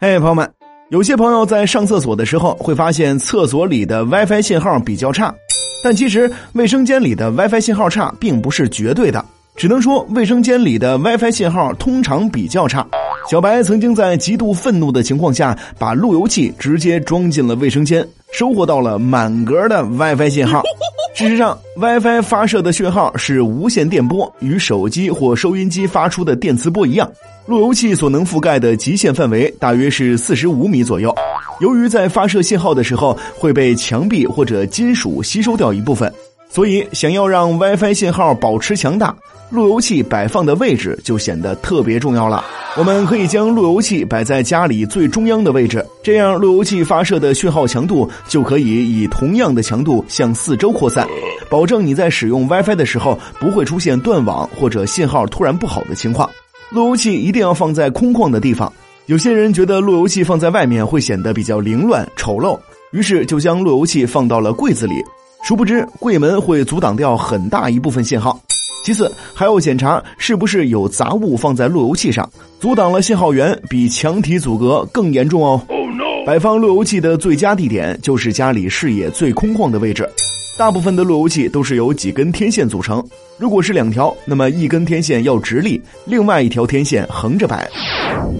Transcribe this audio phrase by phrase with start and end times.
[0.00, 0.50] 嘿，朋友们，
[0.90, 5.32] 有些朋友在上厕所的时候会发现厕所里的 WiFi 信号比较差，
[5.84, 9.24] 但其实卫生间里的 WiFi 信号差并不是绝对的，
[9.54, 12.84] 只能说卫生间里的 WiFi 信号通常比较差。
[13.30, 20.60] 小白曾经在极度愤怒的情况下，把路由器直接装进了卫生间，收获到了满格的 WiFi 信号。
[21.14, 27.08] 事实上，WiFi 发射的讯号是无线电波，与手机或收音机发出的电磁波一样。
[27.46, 31.14] 路由器所能覆盖的极限范围大约是四十五米左右。
[31.60, 36.12] 由于在发射信号的时候会被墙壁或者金属吸收掉一部分，
[36.54, 39.12] 所以想要让 WiFi 信号保持强大，
[39.50, 42.44] 路由器摆放的位置就显得特别重要了。
[42.78, 48.66] 我们可以将路由器摆在家里最中央的位置，这样路由器发射的讯号强度就可以
[49.00, 51.04] 以同样的强度向四周扩散，
[51.50, 56.30] 保证你在使用 WiFi 的时候不会出现断网或者信号突然不好的情况。
[56.70, 58.72] 路由器一定要放在空旷的地方。
[59.06, 62.56] 有些人觉得路由器放在外面会显得比较凌乱丑陋，
[62.92, 64.94] 于是就将路由器放到了柜子里。
[65.44, 68.40] 殊不知柜门会阻挡掉很大一部分信号。
[68.82, 72.26] 其次，还要检查是不是有杂物放在路由器上，
[72.58, 75.60] 阻挡了信号源，比墙体阻隔更严重哦。
[76.24, 80.08] 摆放路由器的最佳地点就是家里视野最空旷的位置。
[80.56, 83.04] 大部分的路由器都是由几根天线组成，
[83.38, 87.68] 如果是两条，那么一根天线要直立，另外一条天线横着摆。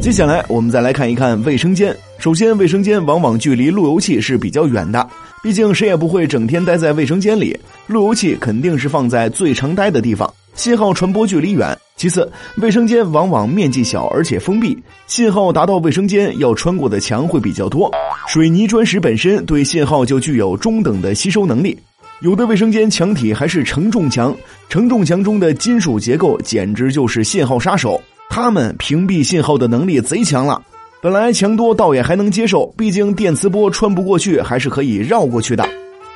[0.00, 1.94] 接下来，我们再来看一看卫生间。
[2.18, 5.04] 首先，卫生间往往距离路由器是比较远的。
[5.42, 11.76] 毕竟谁也不会整天待在卫生间里，路由器肯定是放在最常待的地方，信号传播距离远。
[11.96, 17.90] 其次，卫生间往往面积小而且封闭，信号达到卫生间要穿过的墙会比较多。
[18.28, 21.76] 水泥砖石本身对信号就具有中等的吸收能力，
[22.20, 24.34] 有的卫生间墙体还是承重墙，
[24.68, 30.62] 承重墙中的金属结构简直就是信号杀手，它们屏蔽信号的能力贼强了。
[31.02, 35.68] 本来墙多倒也还能接受，毕竟电磁波穿不过去，还是可以绕过去的。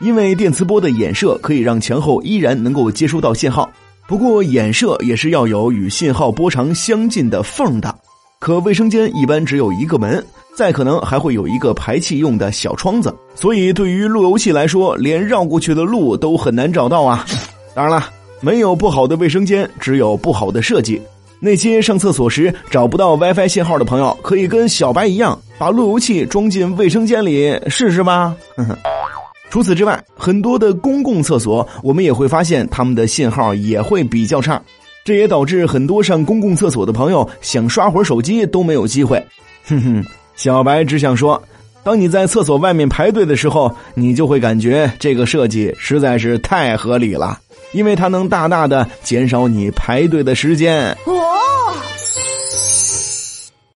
[0.00, 3.70] 因为电磁波的衍射可以让墙后依然能够接收到信号，
[4.08, 7.94] 不过衍射也是要有与信号波长相近的缝的。
[8.40, 10.24] 可卫生间一般只有一个门，
[10.56, 17.26] 再可能还会有一个排气用的小窗子，所以对于路由器来说，连绕过去的路都很难找到啊。
[17.74, 18.08] 当然了，
[18.40, 20.98] 没有不好的卫生间，只有不好的设计。
[21.38, 28.34] 那些上厕所时找不到 WiFi 信号的朋友，可以跟小白一样，把路由器装进卫生间里试试吧。
[29.50, 34.62] 除此之外，很多的公共厕所，我们也会发现他们的信号也会比较差，
[35.10, 39.20] 这也导致很多上公共厕所的朋友想刷会儿手机都没有机会。
[39.66, 40.04] 哼哼，
[40.36, 41.42] 小白只想说，
[41.82, 47.40] 当你在厕所外面排队的时候，你就会感觉这个设计实在是太合理了。
[47.72, 50.96] 因为它能大大的减少你排队的时间。
[51.06, 51.16] 哦